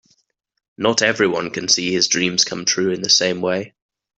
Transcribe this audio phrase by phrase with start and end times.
[0.79, 3.75] Not everyone can see his dreams come true in the same way.